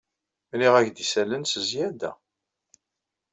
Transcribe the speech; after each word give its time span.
Mliɣ-ak-d 0.51 1.03
isallen 1.03 1.43
s 1.47 1.53
zzyada. 1.63 2.11